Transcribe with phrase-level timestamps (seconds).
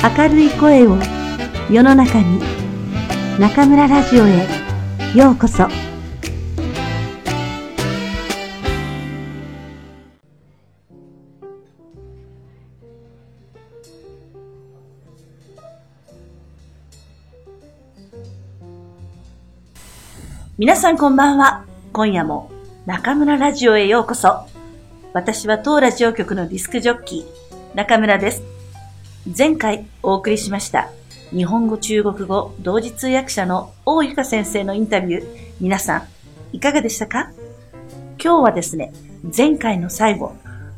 [0.00, 0.96] 明るい声を
[1.68, 2.40] 世の中に
[3.40, 4.46] 中村ラジオへ
[5.12, 5.66] ようこそ。
[20.56, 21.64] 皆さんこんばんは。
[21.92, 22.52] 今夜も
[22.86, 24.46] 中村ラジオへようこそ。
[25.12, 28.57] 私は当ラジオ局のディスクジョッキー中村です。
[29.26, 30.90] 前回お送りしました
[31.30, 35.26] 日本語中国語同時通訳者の大ゆか先生のインタビュー
[35.60, 36.08] 皆さん
[36.52, 37.30] いかがでしたか？
[38.22, 38.92] 今日はですね
[39.36, 40.34] 前回の最後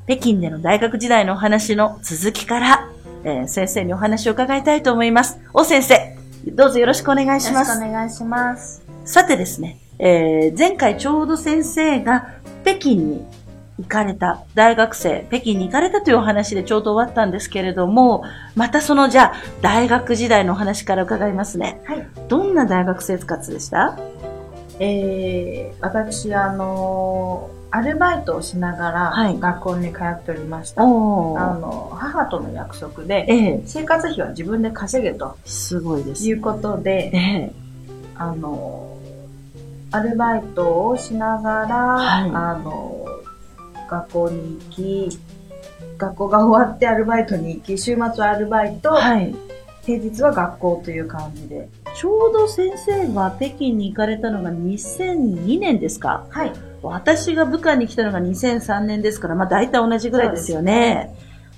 [0.06, 2.90] 北京での大学時代のお話の続きから、
[3.24, 7.68] えー、先生にお話を伺いたいと思います大先生どうぞよろしくお願いします。
[7.68, 8.82] よろしくお願いします。
[9.04, 12.30] さてですね、えー、前回ちょうど先生が
[12.64, 13.26] 北京に
[13.82, 21.80] 行かれた、大学生、北京に行かれたというお話でちょうど終わったんですけれども、またそのじゃあ、大学時代のお話から伺いますね。
[21.87, 22.06] はい。
[22.28, 23.98] どんな大学生活でした？
[24.78, 30.82] えー、私、あのー、アルバイトをしながら学校に通っておりました。
[30.82, 35.37] はい、あの、母との約束で、えー、生活費は自分で稼げと。
[35.44, 38.96] すごいです、いうことで、えー、あの、
[39.92, 43.06] アルバイトをしながら、はい、あの、
[43.91, 45.19] 学校に行き、
[45.99, 49.35] 学校が終わってアルバイトに行き、週末はアルバイト、はい、
[49.83, 51.69] 平日は学校という感じで。
[51.96, 56.24] ちょうど先生が北京に行かれたのが2002年ですか？
[56.30, 56.52] はい。
[56.83, 61.15] 私が部下に来たのが2003年ですから、まあ大体同じぐらいですよね。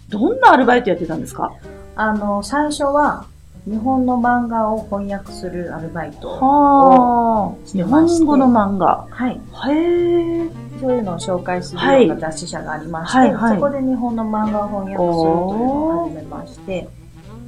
[0.09, 1.53] どんなアルバイトやってたんですか？
[1.95, 3.27] あの、最初は、
[3.65, 9.07] 日本の漫画を翻訳するアルバイトを日本語の漫画。
[9.11, 9.41] はい。
[9.71, 10.51] へえ。
[10.83, 16.89] そういうのを紹介するような雑誌社がありまして、はいはい、そこで日本の漫画を翻訳するというのを始めまして、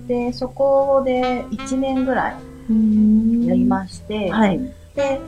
[0.07, 2.33] で、そこで1年ぐらい
[3.49, 4.61] やりまして、はい、
[4.95, 5.21] で、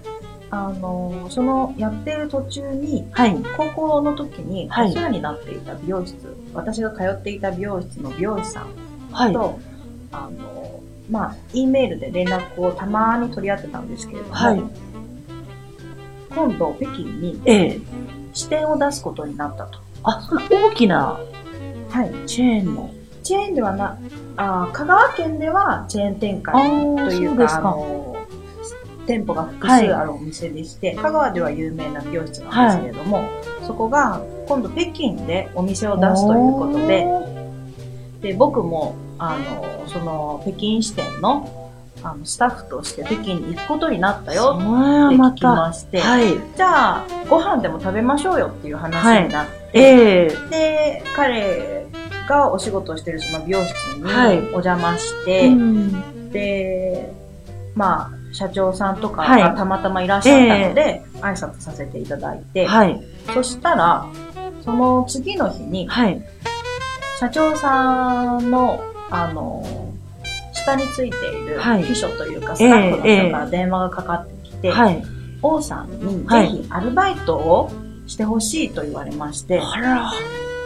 [0.50, 6.14] あの、そのやってる途中に、はい、高校の時にお世話になっていた美容室、
[6.54, 9.58] 私が通っていた美容室の美容師さんと、
[10.12, 10.80] あの、
[11.10, 14.34] まあ、E メールで連絡をたまに取り合ってたんですけれども、
[16.36, 17.40] 今度北京に
[18.34, 19.78] 支店を出すことになったと。
[20.02, 21.18] あ、その大きな、
[21.90, 22.28] はい。
[22.28, 22.90] チェーンの。
[23.22, 23.98] チェーンではな、
[24.36, 28.16] あ香川県ではチェーン展開というか、あの、
[29.06, 33.28] 店舗が複数あるお店でして、はい、香川では有名な美容室なんですけれども、はい、
[33.66, 37.06] そこが今度北京でお店を出すということで、
[38.20, 41.65] で、僕も、あの、その北京支店の
[42.12, 44.56] あの、スタッフとして北京に行くことになったよ。
[44.56, 50.02] って聞きまして、はい、じゃあ、ご飯でも食べましょうよっていう話になって、はい。
[50.22, 51.86] えー、で、彼
[52.28, 57.12] がお仕事をしてるその美容室にお邪魔して、はい、で、
[57.74, 63.02] まあ、社長さんとかがたまたまいらっしゃったので、えー、挨拶させていただいて、はい、
[63.34, 64.06] そしたら、
[64.64, 65.88] その次の日に、
[67.18, 68.80] 社長さんの、
[69.10, 69.85] あの、
[70.66, 75.02] 下についている秘書というか、スタッフの方から電話がかかってきて、はい、
[75.42, 77.70] 王さんにぜひアルバイトを
[78.06, 79.60] してほしいと言われまして、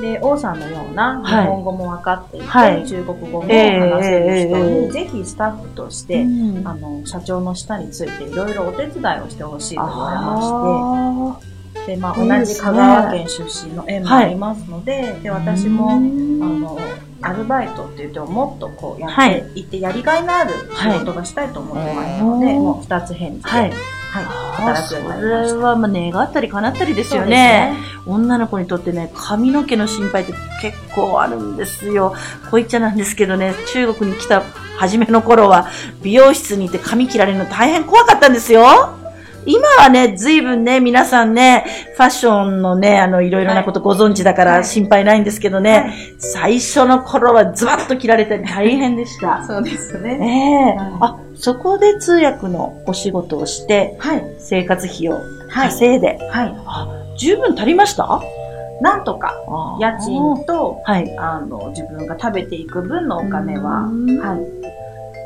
[0.00, 6.22] で、王さんのような日本語も分かっていて、はい、中国語も話せる人に、ぜひスタッフとして、
[6.64, 16.78] あの、社長の下についていろいろお手伝いをしてほしいと言われまして、で、まあ、同じ香川県出身の縁もありますので、はい、で、私も、あの、
[17.22, 19.16] アルバイトっていうと、もっとこうやっ
[19.52, 25.48] ていってやりがいのある仕事がしたいと思ってましたので、はい、もう二つ返事で、はい、はい、働くようになりま。
[25.48, 27.30] それはまあ願ったり叶ったりですよね。
[27.30, 27.76] ね
[28.06, 30.32] 女の子にとってね、髪の毛の心配って
[30.62, 32.14] 結構あるんですよ。
[32.50, 34.42] こういっちゃなんですけどね、中国に来た
[34.78, 35.68] 初めの頃は、
[36.02, 38.99] 美容室に行って髪切られるの大変怖かったんですよ。
[39.46, 41.64] 今はね、随分ね、皆さんね、
[41.96, 49.44] ファッションのね、あの、いろいろなことご存知だから心配ないんですけどね、はい、最初の頃はズバッと切られて大変でした。
[49.46, 50.18] そうですね。
[50.18, 58.22] ねえ、はい、あ、そこで通訳のお仕事をして、はい、生活費を稼いで、はい、あ十分足りました？
[58.82, 59.34] なんとか、
[59.78, 64.40] 家賃と、はい、あの、自分が食べていく分のお金は、はい、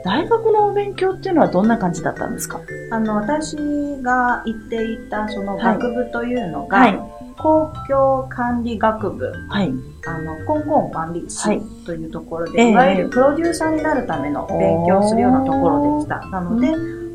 [0.04, 2.60] 大学のお勉強っていうのはどんな感じだったんですか？
[2.90, 3.56] あの、私
[4.02, 7.00] が行っていたその学部というのが、はい、
[7.38, 9.72] 公共管理学部、はい、
[10.06, 16.20] あの、公共管理士というところで、はい、いわゆるプロデューサーになるための勉強をするようなところでした。
[16.28, 16.68] なので、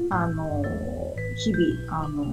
[0.09, 0.63] あの、
[1.38, 2.25] 日々、あの、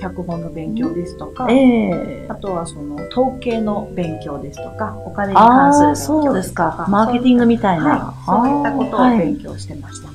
[0.00, 1.54] 脚本の勉強ですとか、え
[1.90, 6.86] えあとはその統計の勉強ですとか、お金に関する勉そう強ですかか。。
[6.88, 7.84] マーケティングみたいな。
[7.84, 10.08] はい、そういったことをはい勉強してました。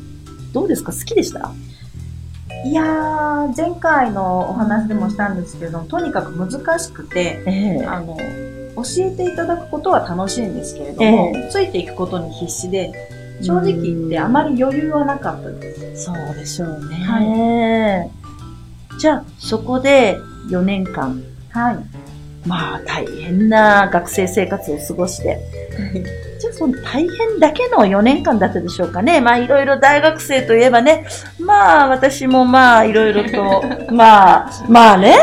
[0.54, 0.92] どうですか？
[0.92, 1.52] 好きでした？
[2.66, 8.16] い、やー、前回のお話でもしたんですけど、とにかく難しくて、ええあの、
[8.76, 12.94] 教えていただくことは楽しいんですけれども、えついていくことに必死で、
[13.42, 16.06] 正直言ってあまり余裕はなかったです。
[16.06, 16.96] そうでしょうね。
[16.96, 18.10] は
[19.04, 20.18] じゃあ、そこで
[20.50, 22.48] 4年間、はい。
[22.48, 25.42] まあ大変な学生生活を過ごして、
[26.40, 29.20] じゃあその大変だけの4年間だったでしょうかね。
[29.20, 31.06] まあいろいろ大学生といえばね、
[31.38, 35.18] まあ私もまあいろいろと、 まあ、まあね、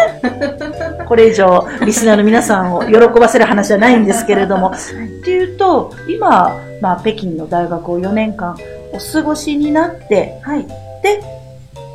[1.09, 8.59] これ以上リスナーの皆さんを喜ばせる話じゃないんですけれども、っていうと、今、まあ北京の大学を4年間
[8.93, 10.67] お過ごしになって、はい。
[11.03, 11.40] で、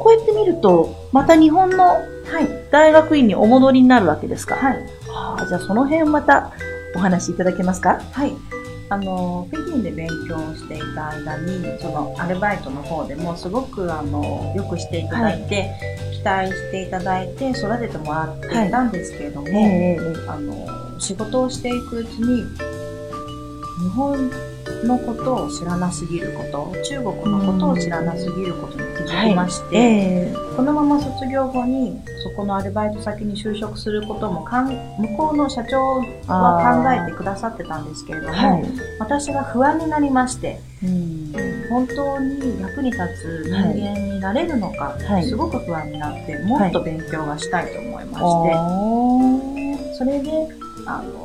[0.05, 1.99] こうやって見ると、また日本のは
[2.39, 2.47] い。
[2.69, 4.55] 大学院にお戻りになるわけですか？
[4.55, 4.77] はい。
[5.07, 6.51] はあ、じゃあその辺をまた
[6.95, 7.99] お話しいただけますか？
[8.11, 8.33] はい。
[8.89, 15.71] あの、北京で勉強していた間に、そのアルバイトの方でもすごくあの、よくしていただいて、
[16.13, 19.97] 期待していただいて育ててもらっていたんですけれども、え
[20.27, 22.43] あの、仕事をしていくうちに、
[23.85, 24.31] 日本
[24.83, 26.43] のことを知らなすぎるこ
[26.73, 38.65] と、中国のことを知らなすぎることに気づきまして、えこのまま卒業後にそこのアルバイト先に就職することもかん向こうの社長は考えてくださってたんですけれども、はい。
[38.97, 41.33] 私が不安になりましてうん。
[41.69, 45.23] 本当に役に立つ人間になれるのか、はい。
[45.23, 50.47] すごく不安になってもっと勉強がしたいと思いまして、それで
[50.87, 51.24] あの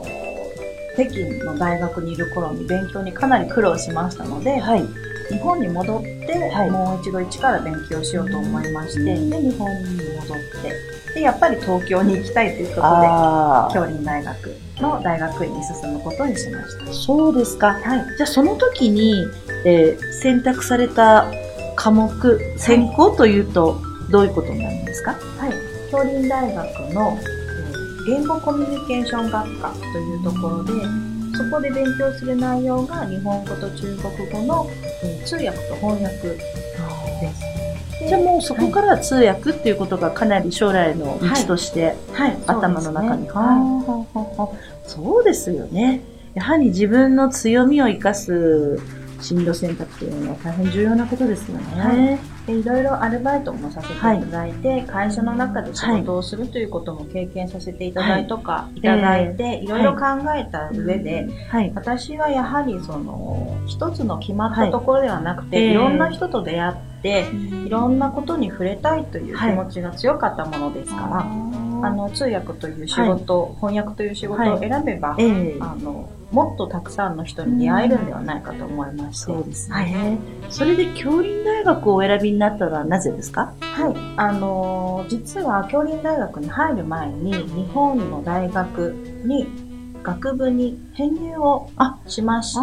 [1.05, 4.85] 北京の大学にいる頃に勉強にかなり苦労しましたので、はい。
[5.31, 12.82] 日本に戻って、はいもう一度一から勉強しようと思いまして、で日本に戻ってでやっぱり東京に行きたいということで
[13.73, 16.93] 京林大学の大学院に進むことにしました。
[16.93, 17.75] そうですか。
[17.75, 18.17] はい。
[18.17, 19.14] じゃあその時に、
[19.64, 21.31] えー選択された
[21.76, 22.11] 科目、
[22.58, 23.81] 専攻というと、
[24.11, 25.12] どういうことになるんですか？
[25.12, 25.53] はい。
[25.91, 27.39] 京林大学の、えー
[28.06, 30.73] 言語コミュニケーション学科というところで、
[31.37, 34.67] そこで勉強する内容が日本語と中国語の、
[35.02, 37.50] えー通訳と翻訳です。
[38.08, 43.29] じゃあもうそこから通訳っていうことがかなり将来の道として、はい、頭の中に。
[43.29, 46.00] ははあはあはあはあそうですよね。
[46.35, 48.81] やはり自分の強みを生かす
[49.20, 52.19] 進路選択というのは大変重要なことですよね。
[52.50, 60.00] はいでいろいろアルバイトもさせていただいて、会社の中で仕事をするということも経験させていただいとか、い、ただいて、いろいろ考
[60.37, 61.73] えた上で、はい。
[61.75, 65.70] 私はやはりその一つの決まったところではなくて、はい。
[65.70, 67.26] い、ろんな人と出会って、
[67.67, 75.56] いろんなことに触れたいという気持ちが強かったものですから、あの通訳という仕事、翻訳という仕事を選べば、ええ。
[75.61, 79.75] あのもっとたくさんの人に出会えるんではないかと思いまして、そうですね。
[79.75, 80.19] はい。
[80.49, 83.53] それで京林大学をお選びになったのはなぜですか？
[83.61, 88.94] はい、あのー実は京林大学に入る前に日本の大学
[89.25, 89.49] に
[90.02, 91.70] 学部に編入を
[92.06, 92.61] しまして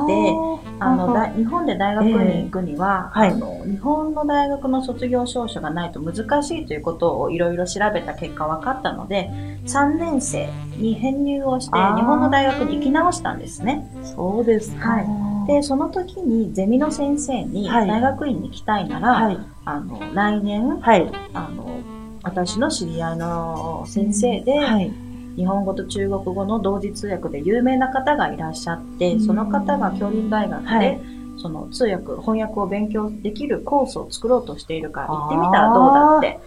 [0.79, 9.29] あのだ日本で大学に行くには、ええはいあの日本の大学の卒業証書がないと難しいということをいろいろ調べた結果分かったので
[9.65, 13.89] 3年生に編入をして日本の大学に行き直したんですね。
[14.03, 14.89] そうですか。
[14.89, 19.37] はいでその時にゼミの先生にはい大学院に行きたいなら、はい。
[19.63, 21.09] あの来年はい。
[21.33, 21.79] あの
[22.21, 24.91] 私の知り合いの先生で、はい。
[25.37, 31.01] 日本語と中国語の同時通訳で有名な方がいらっしゃって、うんその方が京林大学で、はい
[31.39, 36.39] その通訳、翻訳を勉強できるコースを作ろうとしているから行ってみたらどうだって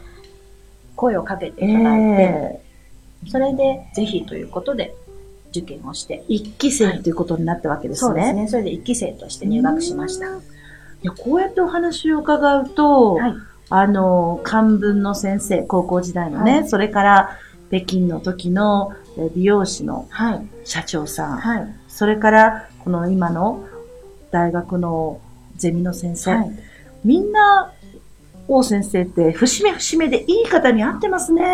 [0.97, 2.61] 声をかけていただいて、え
[3.28, 4.97] それでぜひということで
[5.50, 8.09] 受験をして、ー一期生ということになったわけですね。
[8.09, 8.49] そうですね。
[8.49, 10.26] それで1期生として入学しました。
[10.26, 10.30] い
[11.02, 13.35] やこうやってお話を伺うと、はい。
[13.73, 17.38] あの、漢文の先生、高校時代のね、はいそれから
[17.71, 20.47] 北京の時のえ美容師のはい。
[20.65, 21.75] 社長さん、はい。
[21.89, 23.65] それからこの今の
[24.31, 25.21] 大学の
[25.57, 26.50] ゼミの先生、はい。
[27.05, 27.73] みんな、
[28.53, 31.45] 王先生って節目節目でいい方に会ってますね。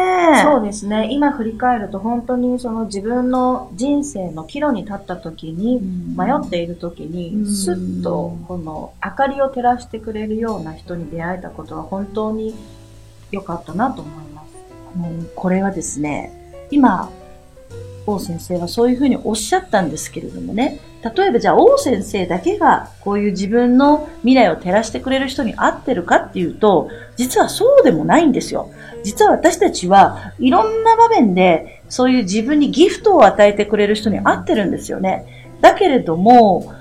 [0.42, 1.08] そうですね。
[1.10, 5.82] 今振り返ると本当にその自分の人生の岐路に立った時に、
[6.16, 12.54] 迷っている時うんに、スッとこの明かりを照らしてくれるような人に出会えたことは本当に
[13.30, 14.35] 良かったなと思います。
[14.96, 16.32] もうこれはですね、
[16.70, 17.10] 今、
[18.06, 28.70] 王先生はそういうふうにおっしゃったんですけれどもね、例えばじゃあ王先生だけがこういう自分の未来を照らしてくれる人に会ってるかっていうと、実はそうでもないんですよ。
[29.02, 35.52] 実は私たちはいろんな場面でそういう自分にギフトを与えてくれる人に会ってるんですよね。
[35.60, 36.72] だけれども、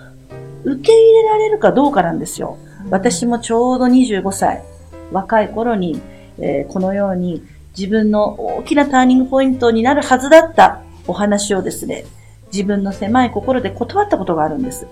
[0.63, 2.57] 受け入れられるかどうかなんですよ。
[2.89, 4.63] 私もちょうど25歳、
[5.11, 6.01] 若い頃に、
[6.39, 7.43] えー、このように
[7.77, 12.05] 自分の大きなターニングポイントになるはずだったお話をですね、
[12.51, 14.87] 自分の狭い心で断ったことがあるんです。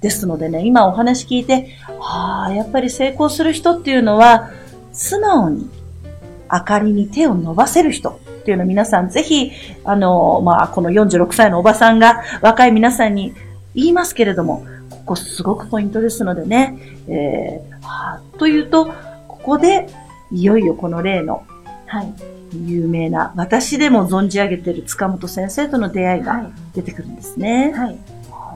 [0.00, 4.50] ですのでね、今お話聞いて、ああ、やっぱり成功する人っていうのは、
[4.92, 5.70] 素直に
[6.50, 9.52] 明かりに手を伸ばせる人っていうのを皆さんぜひ、
[9.84, 13.34] あの、まあ、この46歳のおばさんが若い皆さんに
[13.74, 18.86] 言いますけれども、ここすごくポイントですのでね、えー、はあ、というと、
[19.26, 19.88] ここで、
[20.30, 21.44] いよいよこの例の、
[22.52, 27.72] 有名な、私でも存じ上げている塚本先生との出会いが出てくるんですね。
[27.74, 27.98] はい。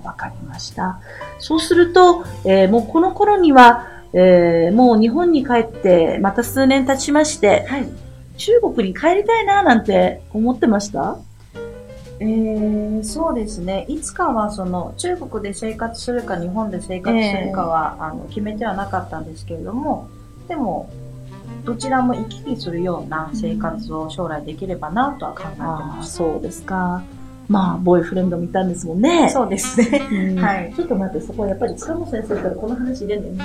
[0.03, 1.01] わかりました。
[1.39, 7.89] そうすると、えー、もうこの頃には、えー、もう日本に帰って、また数年経ちまして、はい、
[8.37, 11.19] 中国に帰りたいななんて思ってました？
[12.19, 13.85] えー、そうですね。
[13.89, 20.09] いつかはその中国で生活するか日本で生活するかは、えー、あの決めてはなかったんですけれども、
[20.49, 20.91] でも
[21.65, 26.17] どちらも行き来するような生活を将来できればなとは考えてます。
[26.17, 27.03] そうですか。
[27.49, 29.29] まあ、ボーイフレンドもいたんですもんね。
[29.31, 30.35] そうですね。
[30.41, 30.73] はい。
[30.75, 33.45] ちょっと待って、そこやっぱり塚本先生からこの話入れんのよ、ね、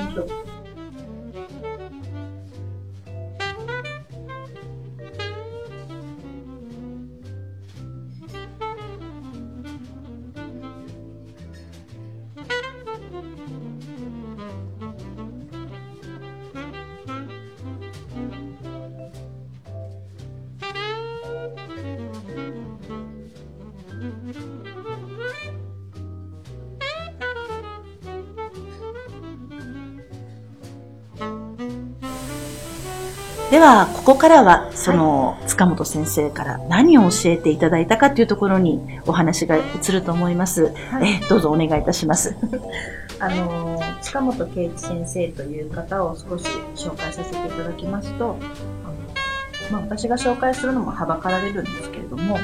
[33.67, 40.73] は、ここからは、その、塚本先生から何を教えていただいたかというところにお話が移ると思います。
[40.91, 42.35] はい、えどうぞお願いいたします。
[43.19, 46.45] あの、塚本圭一先生という方を少し
[46.75, 48.37] 紹介させていただきますと、
[48.85, 52.37] あのまあ、私が紹介するのもはばかられるんですけれども、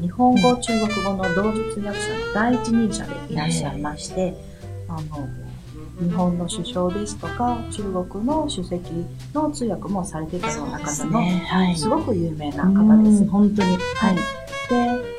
[0.00, 4.34] 日本語、中国語の同時通訳者の第一人者でいらっしゃいまして、
[4.88, 5.28] あの、
[6.00, 8.88] 日本の首相ですとか、中国の主席
[9.34, 13.26] の通訳もされてたような方の、ねはい、すごく有名な方です。
[13.26, 13.76] 本当に。
[13.96, 14.16] はい。
[14.16, 14.20] で、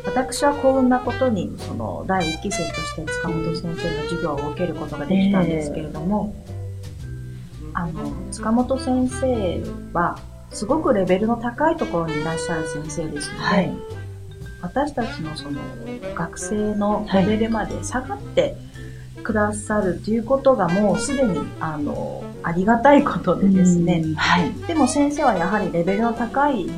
[0.05, 10.17] 私は幸運なことに、その、第一期生として塚本先生の授業を受けることができたんですけれども、えー、あの、塚本先生は、
[10.51, 13.77] すごくレベルの高いところにいらっしゃる先生ですので、はい、
[14.62, 15.59] 私たちのその
[16.15, 18.55] 学生のレベルまで下がって、はい
[19.23, 26.69] くださるということがもうすでにあのありがたいことでですね、はい、でも先生はやはりレベルの高い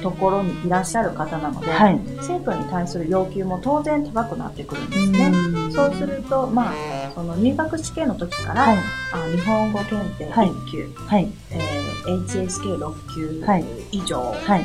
[0.00, 5.32] ところにいらっしゃる方なので、はい、生徒に対する要求も当然高くなってくるんですね。
[5.72, 6.72] そうすると、まあ、
[7.14, 8.76] その入学試験の時から、はい、
[9.12, 11.32] あ日本語検定1級、はい。
[11.50, 13.44] えー、HSK6 級
[13.92, 14.64] 以上、はい、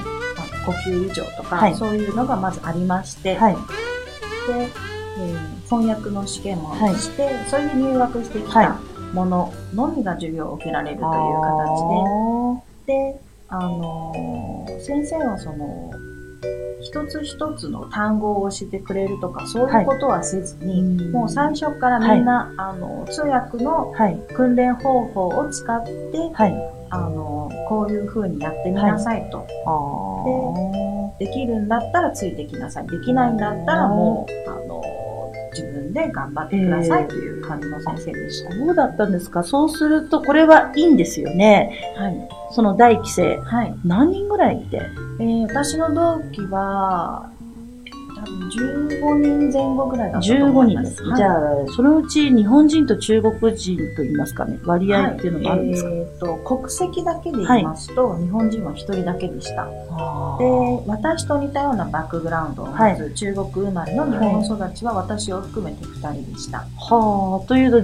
[0.66, 3.38] 5級以上とか、そういうのがまずありまして、で
[5.20, 8.80] えー、翻訳の試験もして、はい、それで入学してきた
[9.14, 11.10] もののみが授業を受けられるという
[11.42, 13.20] 形で、で、
[13.50, 15.92] あのー、先生はその、
[16.82, 23.94] 一つ一つの単語を教えてくれるとか、そういうことはせずに、はい、もう最初からみんな、はい、あの、通訳の
[24.34, 25.92] 訓練方法を使って、
[26.34, 29.46] はい、あの、こういう風にやってみなさいと。
[31.20, 32.88] で、できるんだったらついてきなさい。
[32.88, 34.77] できないんだったらもう、あの、
[35.62, 38.52] 自分で頑張ってくださいという感じの先生でした。
[38.52, 39.44] そうだったんですか？
[39.44, 41.80] そうすると、これはいいんですよね。
[41.98, 42.30] はい。
[42.52, 43.38] その大期生。
[43.38, 43.76] はい。
[43.84, 44.82] 何人ぐらいいて？
[45.20, 47.32] えー、私の同期は、
[48.26, 50.88] 15人前後ぐらいだったと思います。
[50.88, 51.04] 15人です。
[51.04, 51.40] はい、じゃあ、
[51.76, 59.66] そのうち日本人と中国人といいますかね、割合っていうのがあるんですか、はい、えー、と、国籍だけで言いますと、はい、日本人は1人だけでした。
[59.66, 59.72] で、
[60.88, 66.60] 私と似たようなバックグラウンドを持つ中国生まれの日本育ちは私を含めて2人でした。
[66.78, 67.82] はあ、というと、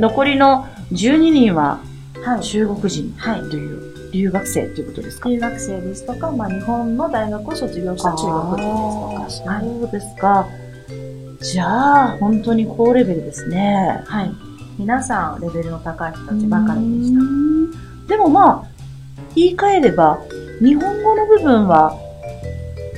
[0.00, 1.80] 残りの12人は
[2.40, 3.14] 中国人
[3.50, 3.93] という。
[4.14, 5.28] 留学生ということですか？
[5.28, 9.60] 留学生ですとか、まあ、日本の大学を卒業した中国人ですとか。
[9.60, 10.46] そうですか。
[11.42, 14.02] じゃあ、本当に高レベルですね。
[14.06, 14.30] はい。
[14.78, 17.20] 皆さん、レベルの高い人たちばかりでした。
[18.08, 18.66] でもまあ、
[19.34, 20.18] 言い換えれば、
[20.60, 21.98] 日本語の部分は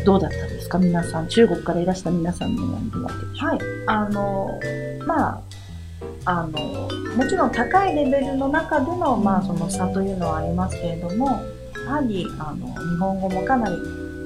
[0.05, 0.79] どうだったんですか？
[0.79, 1.29] 皆さん。
[1.29, 3.59] 中国からいらした皆さんのやるわけでしょはい。
[3.87, 4.61] あの、
[5.07, 5.41] まあ、
[6.27, 11.41] あの、もちろん高いレベルの中での、まあ、その差というのはありますけれども、
[11.87, 13.77] やはり、あの、日本語もかなり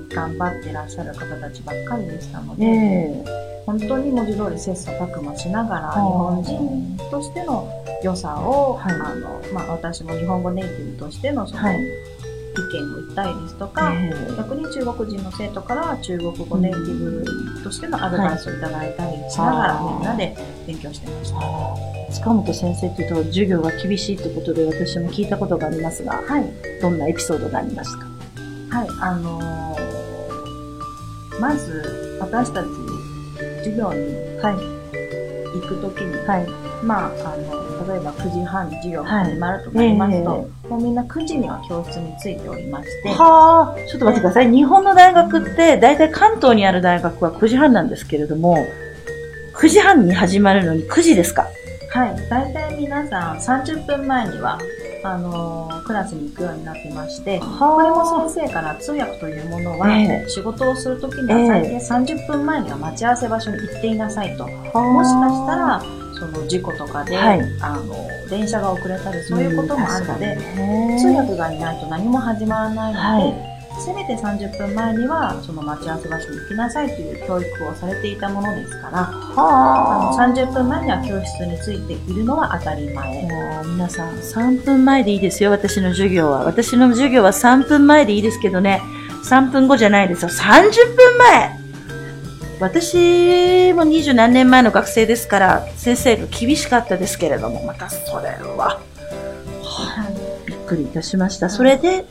[0.09, 3.25] 頑張ってらっしゃる方たちばっかりでしたので、え
[3.67, 7.69] 本当に文字通り切磋琢磨しながら、日本人としての
[8.03, 8.93] 良さを、はい。
[8.95, 11.81] あの、まあ、私も日本語ネイティブとしてのその、はい
[12.57, 22.13] 意見を言ったりですとか、え逆に中国人の生徒から中国語ネイティブとしてのアドバイスをいただいたりしながら、はいみんなで勉強してました。
[22.13, 26.53] 塚本先生っていうと授業が厳しいってことで私も聞いたことがありますが、はい。
[26.83, 28.07] どんなエピソードがありますか
[28.71, 28.89] はい。
[29.01, 29.51] あのー
[31.41, 32.67] まず、私たち、
[33.65, 34.55] 授業にはい。
[35.59, 36.47] 行くときに、はい。
[36.85, 40.31] まあ、あの、例えば9時半に授業が始まるとなりますと、
[40.69, 44.51] もうみんな9時には教室に着いておりまして、はあ、ちょっと待ってください。
[44.53, 48.57] 日本の大学って、だいたい関東にある大学は9時半なんですけれども、
[49.55, 51.47] 9時半に始まるのに9時ですか？
[51.91, 52.29] はい。
[52.29, 54.59] 大体皆さん30分前には、
[55.03, 60.29] あのークラスに行くようになってまして、これも先生から通訳というものは、ええ。
[60.29, 64.47] 仕事をするときには最低30分前には待ち合わせ場所に行っていなさいと。
[64.47, 65.83] もしかしたら、
[66.21, 70.43] その事故とかで、はいあの、電車が遅れたりそういうこともあるので、で
[71.01, 73.51] 通訳がいないと何も始まらないので、はい
[73.81, 80.29] せめて30分前にはその待ち合わせ場所に行きなさいという教育をされていたものですから、あのはあ。
[80.29, 83.29] 30分前には教室についているのは当たり前。
[83.65, 86.45] 皆さん3分前でいいですよ、私の授業は。
[86.45, 88.83] 私の授業は3分前でいいですけどね、
[89.25, 91.61] 3分後じゃないですよ、30分前
[92.61, 98.81] 私も二十何年前の学生ですから、先生が厳しかったですけれども、またそれは、
[100.47, 101.49] びっくりいたしました。
[101.49, 102.05] それで、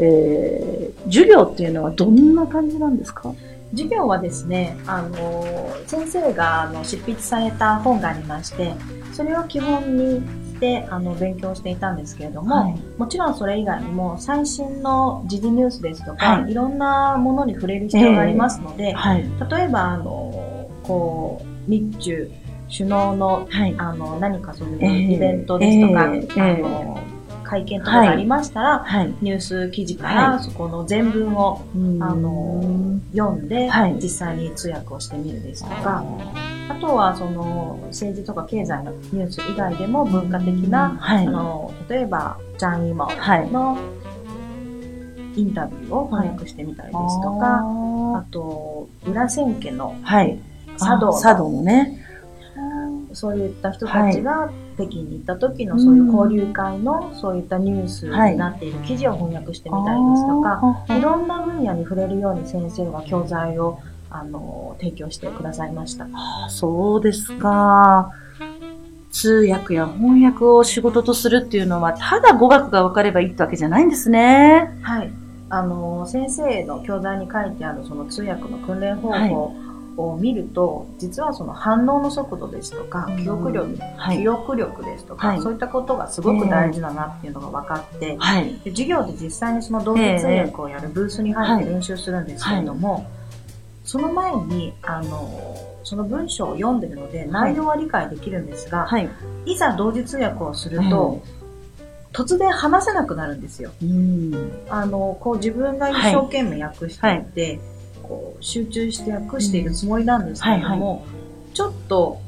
[0.00, 3.32] えー、授業っていうのはどんな感じなんですか？
[3.70, 8.72] 授業はですね、あの、先生があの執筆された本がありまして、
[9.12, 10.22] それを基本に
[10.64, 12.76] してあの勉強していたんですけれども、はい。
[12.96, 16.50] もちろんそれ以外にも最新の時事ニュースですとか、はい。
[16.50, 19.24] い、ろんなものに触れる必要がありますので、はい。
[19.50, 22.30] 例えば、あの、こう、日中
[22.72, 23.74] 首脳の、はい。
[23.76, 24.88] あの、何かそうええ。
[24.88, 26.40] いうイベントですとか、ええ。
[26.40, 26.98] あの、
[27.44, 29.14] 会見とかがありましたら、はい。
[29.20, 31.62] ニュース記事から、はそこの全文を
[32.00, 36.04] あの読んで、はい実際に通訳をしてみるですとか、
[36.68, 41.30] あとはその政治とか経済のニュース以外でも文化的な、はいあ。
[41.30, 43.50] の例えばジャン・イモはい。
[43.50, 43.78] の
[45.36, 47.60] インタビューを翻訳してみたりですとか、
[48.16, 49.96] あと裏千家の
[50.78, 50.96] 茶
[51.34, 52.00] 道のね。
[53.14, 63.78] そういった人たちが北京に行った時のそういう交流会のそういったニュースになっている記事を翻訳してみたりですとか、いろんな分野に触れるように先生は教材を
[64.10, 66.06] あの提供してくださいました。
[66.12, 68.12] あそうですか。
[69.10, 74.76] 通訳や翻訳を仕事とするっていうのは、ただ語学が分かればいいってわけじゃないんですね。
[74.82, 75.10] はい。
[75.50, 79.54] あの、先生の教材に書いてあるその通訳の訓練方法
[79.96, 84.18] を見ると、実はその反応の速度ですとか、記憶力、はい。
[84.18, 88.58] 記憶力ですとか、はいそういったことがすごく大事だなっていうのが分かって、はい。
[88.64, 93.06] で授業で実際にその同時通訳をやるブースに入って練習するんですけれども、
[93.84, 99.08] その前に、あの、その文章を読んでるので内容は理解できるんですが、はい。
[99.46, 101.22] いざ同時通訳をすると、
[102.14, 103.72] 突然話せなくなるんですよ。
[103.82, 104.62] うん。
[104.70, 107.60] あの、こう自分が一生懸命訳していて、
[108.08, 111.04] こう集中して訳しているつもりなんですけれども、
[111.52, 112.20] ちょっと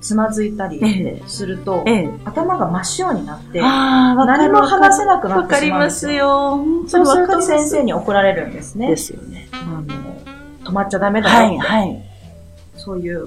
[0.00, 2.10] つまずいたりえすると、ええ。
[2.24, 6.64] 頭が真っ白になって、何るも話せなくなわってしまうんですよ。
[6.86, 8.88] そうすると先生に怒られるんですね。
[8.88, 9.48] ですよね。
[9.52, 9.84] あの
[10.64, 12.02] 止まっちゃダメだよ、はい、はい。
[12.76, 13.26] そういう、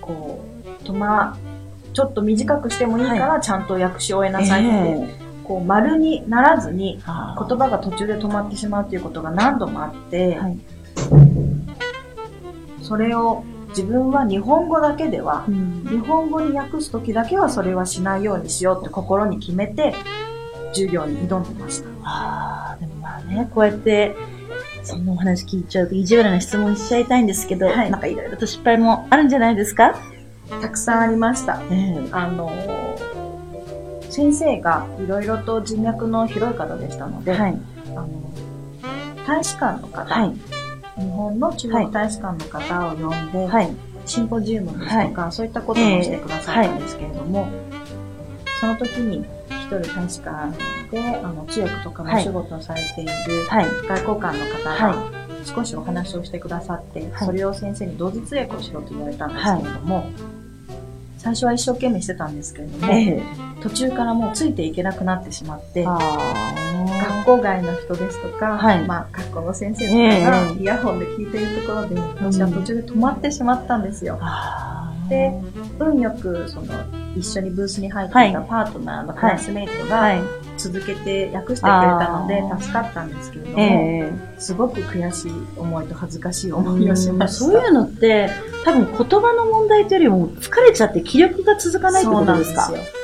[0.00, 1.36] こう、止ま、
[1.92, 10.58] ちょっと短くしてもいいから、ちゃんと訳し終えなさいって、ええこう、丸にならずに、言葉が途中で止まってしまうということが何度もあって、はい。
[12.82, 19.94] それを自分は日本語だけでは、うん日本語に訳すときだけはそれはしないようにしようって心に決めて、
[20.72, 21.88] 授業に挑んでました。
[22.02, 24.14] ああ、でもまあね、こうやって、
[24.82, 29.94] そんなお話聞いちゃうと意地悪な質問しちゃいたいんですけど、はいなんかいろいろと失敗もあるんじゃないですか？
[30.60, 31.62] たくさんありました。
[31.70, 32.82] ええあのー
[34.10, 37.58] 先生がいろいろと人脈の広い方でしたので、はい。
[37.88, 38.08] あの
[39.26, 40.34] 大使館の方、はい。
[40.96, 43.70] 日本の中国大使館の方を呼んで、はい。
[44.04, 47.48] シンポジウムですとか、そういったこともしてくださったんですけれども、
[48.60, 50.56] その時に一人大使館
[50.90, 53.12] であの通訳とかのお仕事をされている
[53.48, 53.64] はい。
[53.88, 55.12] 外交官の方はが
[55.44, 57.26] 少しお話をしてくださって、はい。
[57.26, 60.04] それを先生に同時通訳をしろと言われたんですけれども、
[61.18, 63.22] 最初は一生懸命してたんですけれども、ええ。
[63.62, 65.98] 途中からもうついていけなくなってしまって、あ
[66.86, 74.18] 学校外の人ですとか、はいまあ、学校の先生とかがええイヤホンで聞いているところで、私は途中で止まってしまったんですよ。
[74.20, 75.08] あー。
[75.08, 75.34] で、
[75.78, 76.66] 運よく、その、
[77.16, 80.22] 一緒にブースに入っていたパートナーのクラスメイトがはい。
[80.58, 84.12] 続けて訳してくれたので助かったんですけれども、ええ。
[84.38, 87.46] すごく悔しい思いと恥ずかしい思いをしました。
[87.46, 88.28] そういうのって、
[88.64, 92.66] 多分言葉の問題というよりも疲れちゃって気力が続かないってことですか？
[92.66, 93.01] そうなんですよ。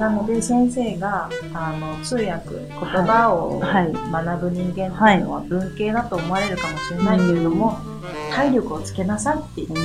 [0.00, 3.92] なので先生があの通訳言葉をはい。
[3.92, 7.78] 学ぶ人間っていうのは文系だと思われるかもしれないけれども、
[8.32, 9.82] 体力をつけなさいって日々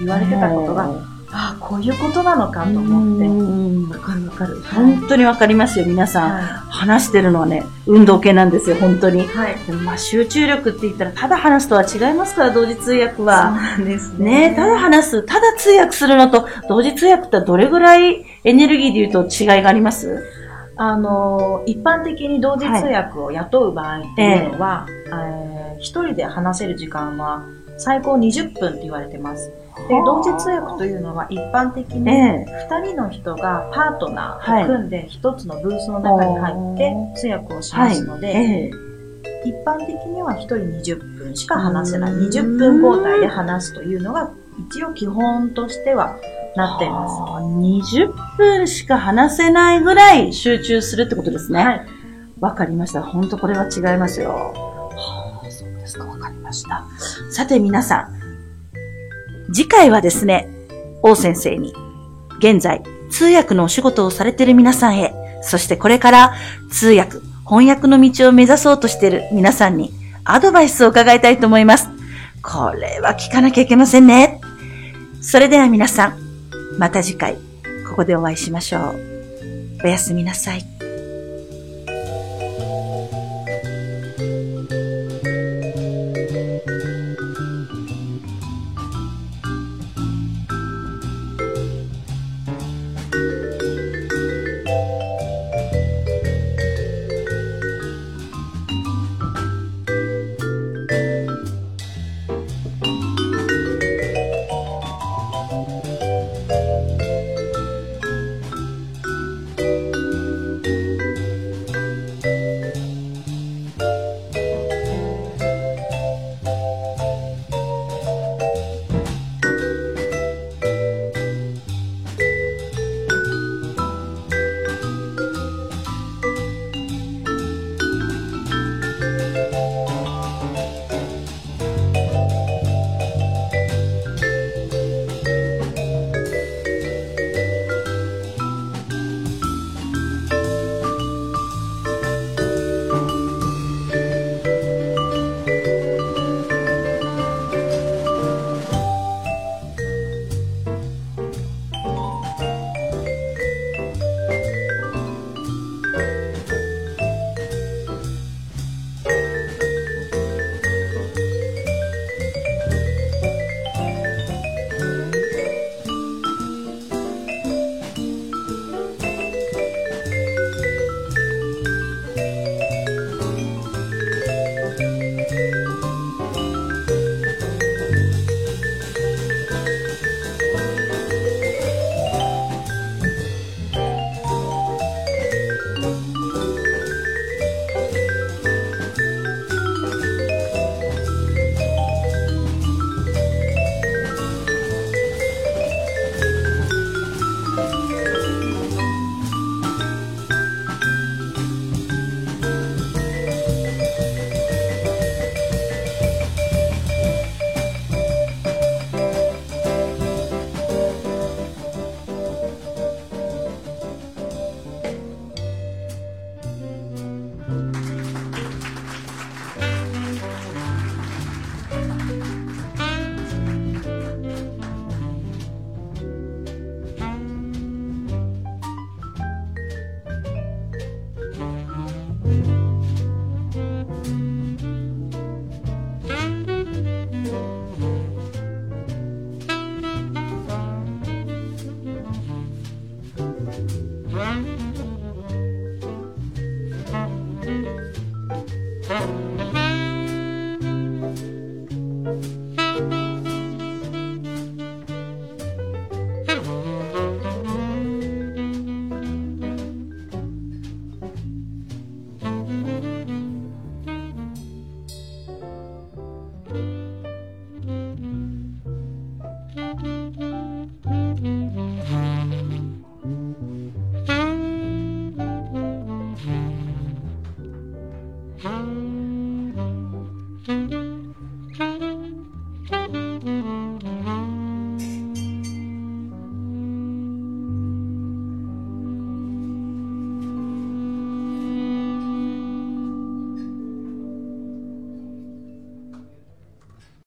[0.00, 3.98] 言われてたことが、ああこういうことなのかと思って、思って。
[3.98, 4.62] わかるわかる。
[4.74, 6.30] 本当にわかりますよ、皆さん。
[6.30, 9.26] は話してるのはね、運動系なんですよ、本当にい、。
[9.26, 13.50] はい、でもまあ集中力って言ったら、ただ話すとは違いますから、同時通訳そうは。
[13.50, 14.50] なんですね。
[14.50, 20.24] ねただ話す、ただ通訳するのと、同時通訳ってどれぐらいエネルギーで言うと違いがあります？
[20.80, 25.48] あの一般的に同時通訳を雇う場合っていうのは、えー
[25.80, 27.44] 一人で話せる時間は
[27.78, 29.50] 最高20分って言われてます。
[29.88, 38.70] で、同時通訳というのは一般的にえ2人の人がパートナーと組んで一つのブースの中に入って通訳をしますので、え
[39.44, 42.12] 一般的には1人20分しか話せない。
[42.12, 44.30] うん20分交代で話すというのが
[44.70, 46.16] 一応基本としては
[46.56, 47.14] なっています。
[47.20, 51.64] あー20分しか話せないぐらい集中するってことですね。
[51.64, 51.86] はい。
[52.40, 53.02] わかりました。
[53.02, 54.77] 本当これは違いますよ。
[56.48, 56.84] ました。
[57.30, 60.48] さて皆さん、次回はですね、
[61.02, 61.74] 王先生に、
[62.38, 66.34] 現在、通訳のお仕事をされている皆さんへ、そしてこれから
[66.70, 69.92] 通訳、翻訳の道を目指そうとしている皆さんに、
[70.24, 71.88] アドバイスを伺いたいと思います。
[72.42, 74.40] これは聞かなきゃいけませんね。
[75.20, 76.18] それでは皆さん、
[76.78, 77.36] また次回、
[77.88, 78.94] ここでお会いしましょう。
[79.84, 80.77] おやすみなさい。